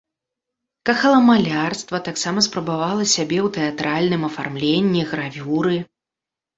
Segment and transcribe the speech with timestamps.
[0.89, 5.75] Кахала малярства, таксама спрабавала сябе ў тэатральным афармленні, гравюры.